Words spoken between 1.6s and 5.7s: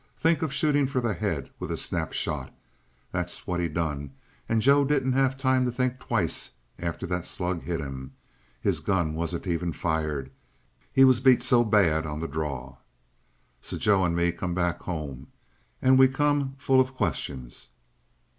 a snap shot! That's what he done and Joe didn't have time